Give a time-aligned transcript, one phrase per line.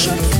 [0.00, 0.39] Je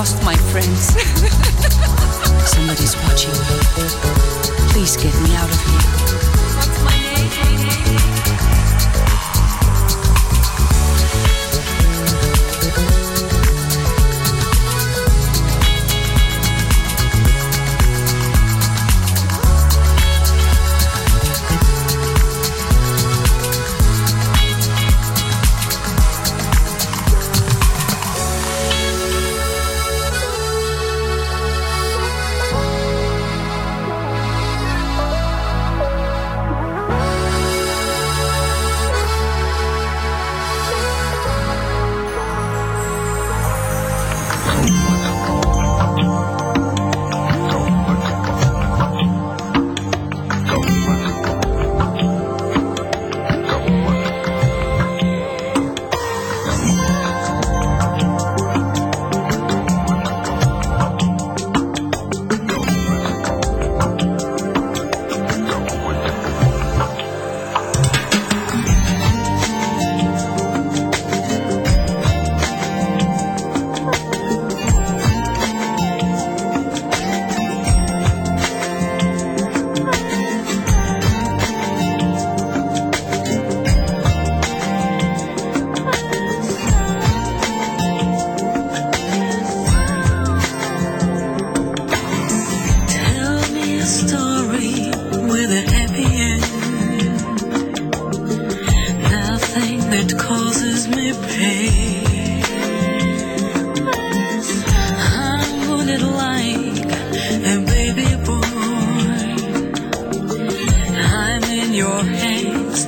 [0.00, 0.94] lost my friends.
[2.48, 3.58] Somebody's watching me.
[4.72, 5.84] Please get me out of here.
[6.56, 8.79] What's my name?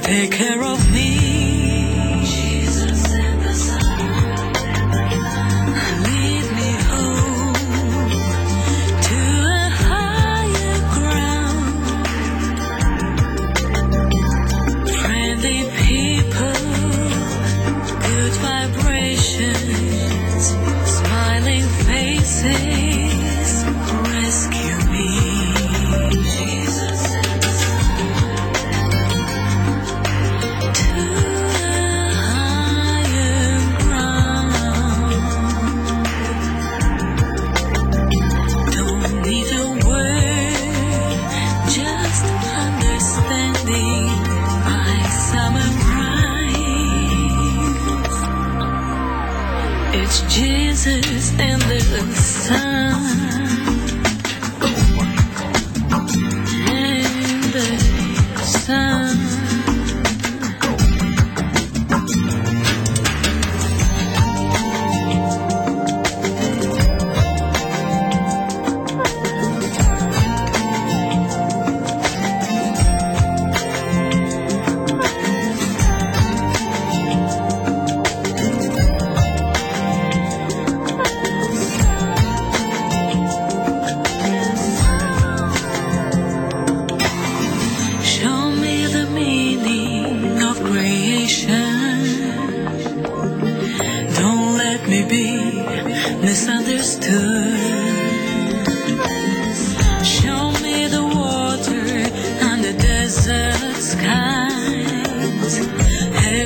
[0.02, 0.82] Take care of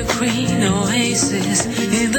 [0.07, 2.16] green oasis in the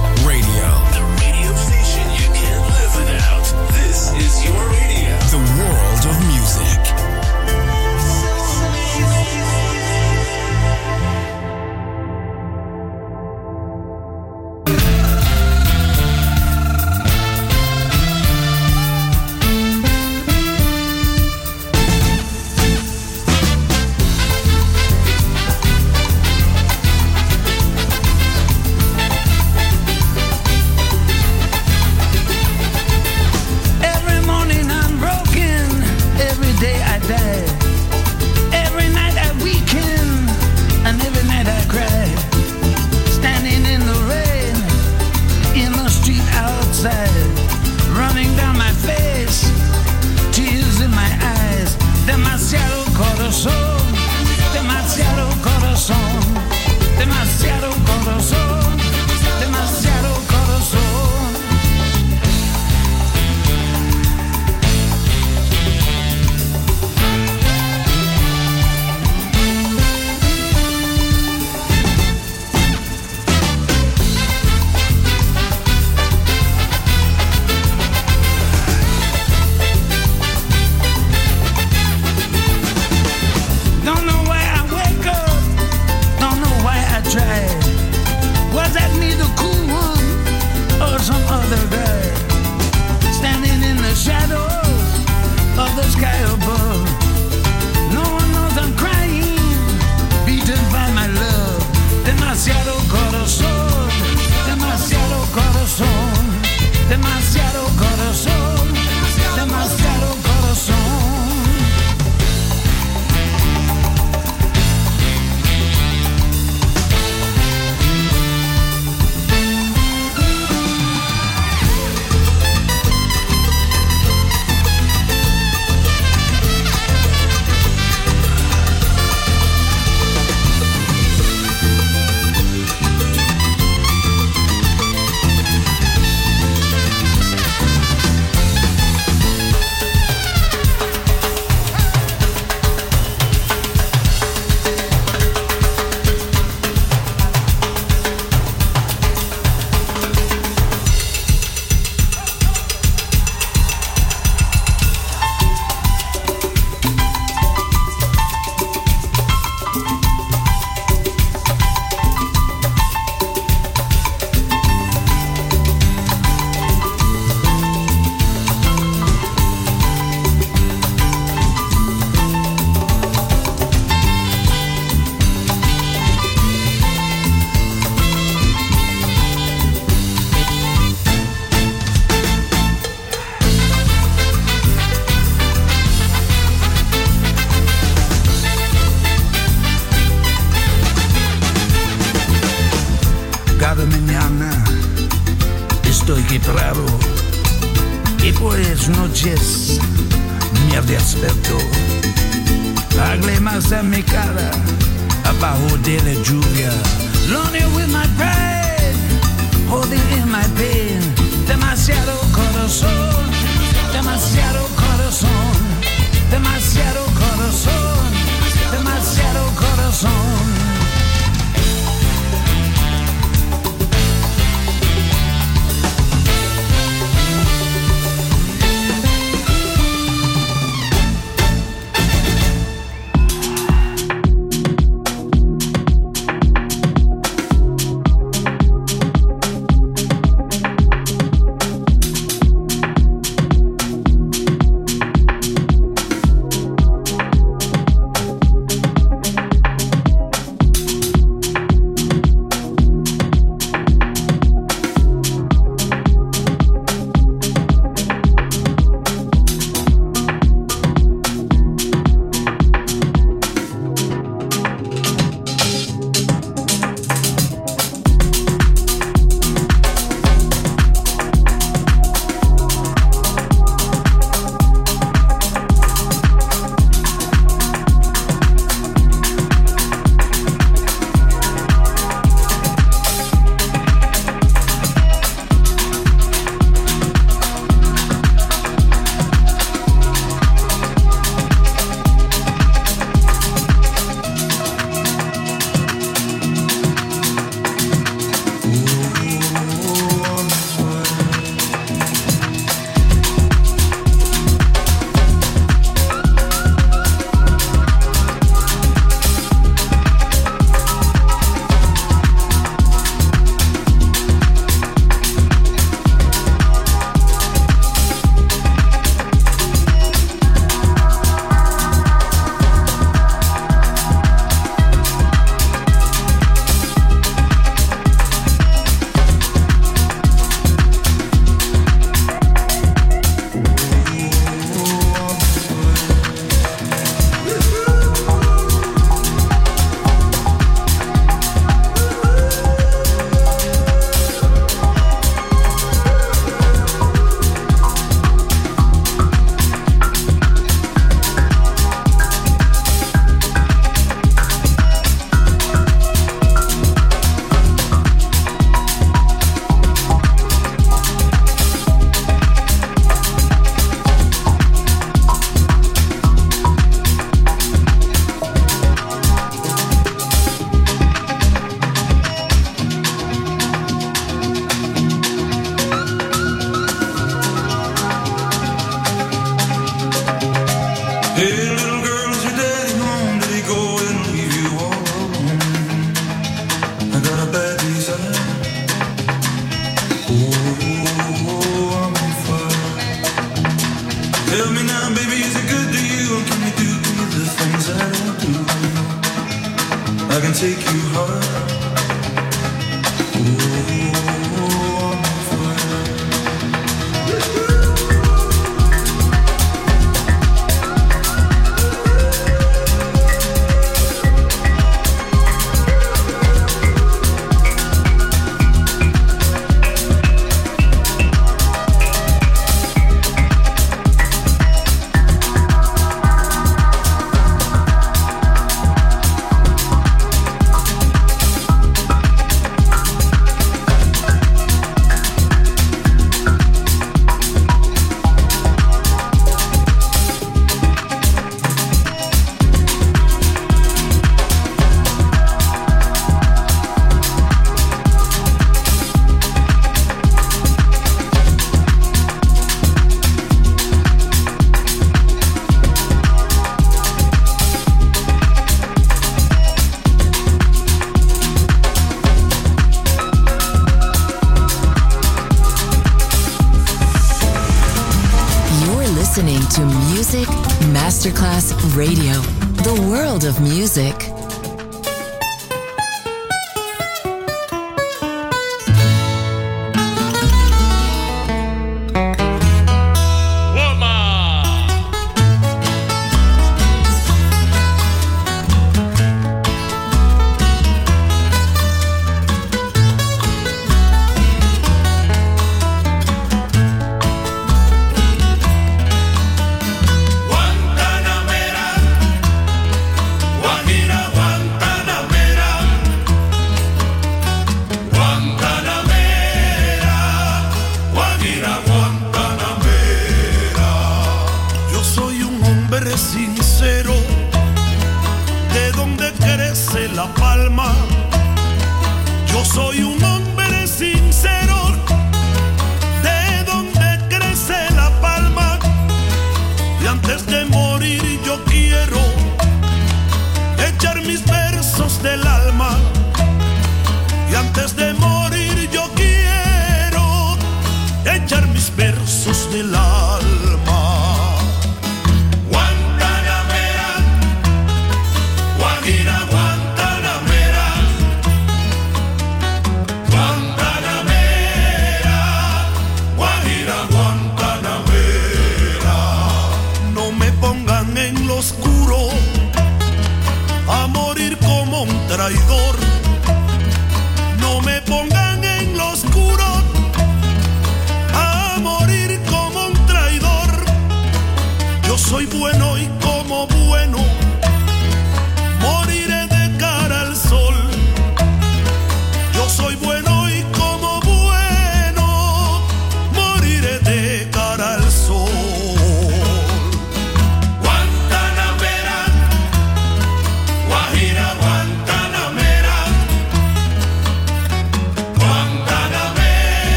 [0.00, 0.37] Masterclass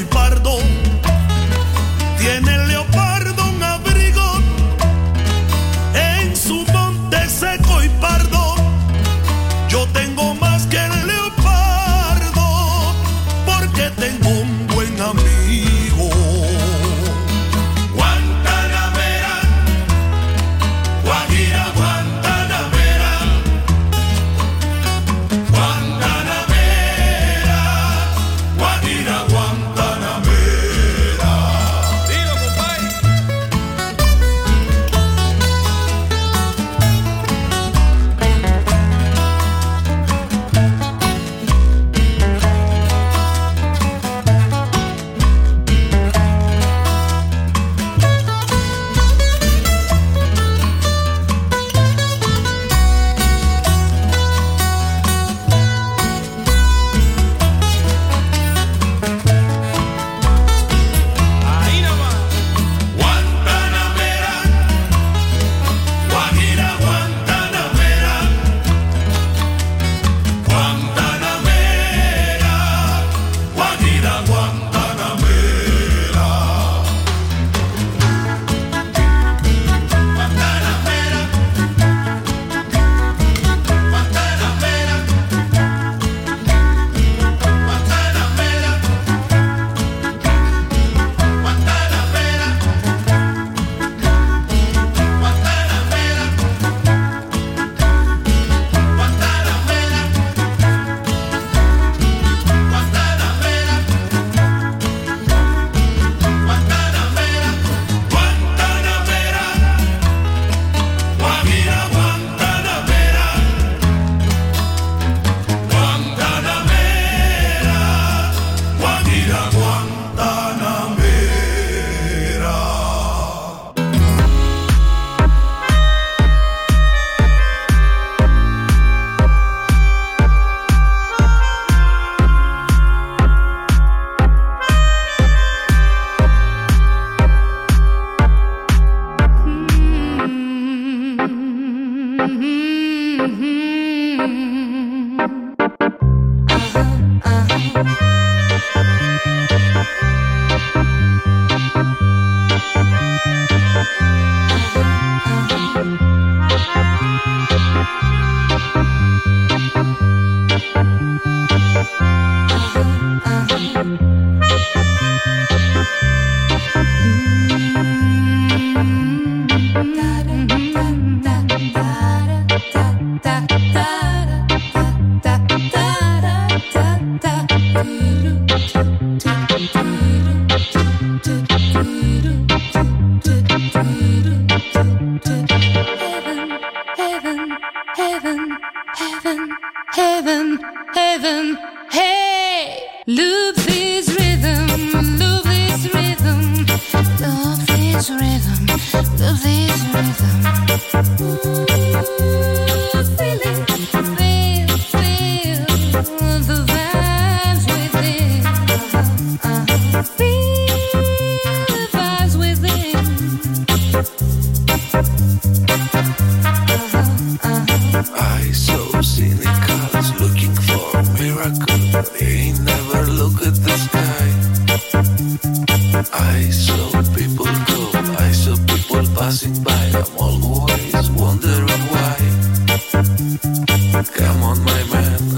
[0.00, 0.58] y pardo.
[2.18, 3.43] Tiene el leopardo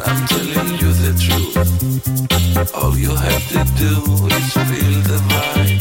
[0.07, 2.74] All you the truth.
[2.74, 5.76] All you'll have to do is feel the vibe.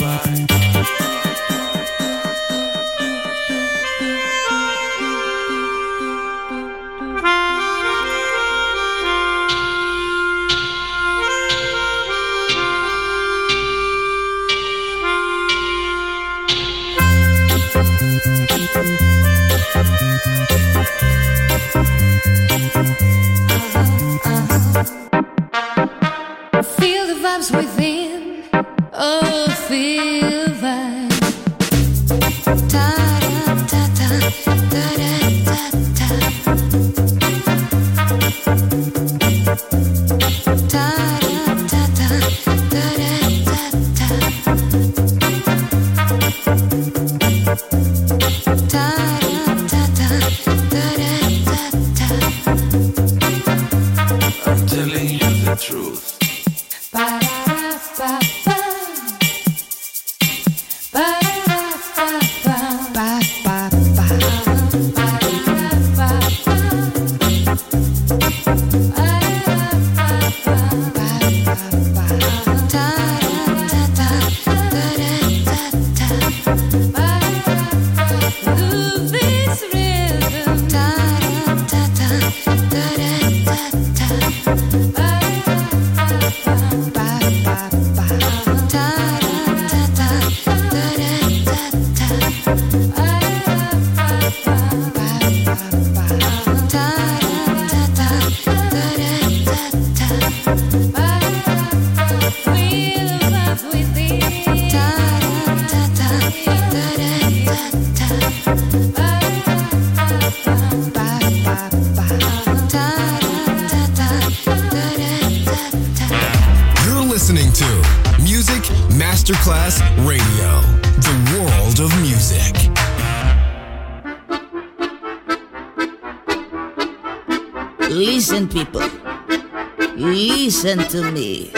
[130.55, 131.51] Listen to me.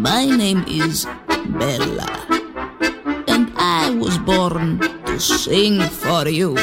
[0.00, 1.04] My name is
[1.60, 2.08] Bella.
[3.28, 6.56] And I was born to sing for you.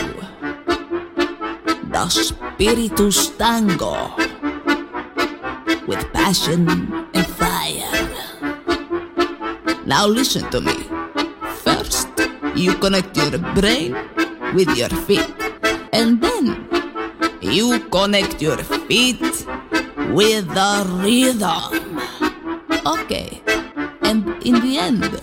[1.93, 4.09] The Spiritus Tango.
[5.85, 6.65] With passion
[7.13, 8.09] and fire.
[9.85, 10.81] Now listen to me.
[11.61, 12.09] First,
[12.55, 13.93] you connect your brain
[14.57, 15.29] with your feet.
[15.93, 16.65] And then
[17.39, 18.57] you connect your
[18.89, 19.21] feet
[20.13, 21.99] with the rhythm.
[22.85, 23.41] Okay.
[24.01, 25.19] And in the end,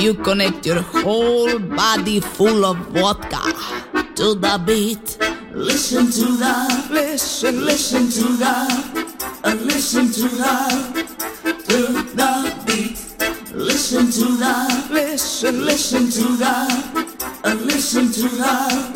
[0.00, 3.42] you connect your whole body full of vodka
[4.14, 5.18] to the beat.
[5.52, 8.56] Listen to the, listen, listen to the,
[9.42, 10.54] uh, listen to the,
[11.66, 11.78] to
[12.14, 12.30] the
[12.66, 13.02] beat.
[13.54, 16.54] Listen to the, listen, listen to the,
[17.44, 18.95] uh, listen to the,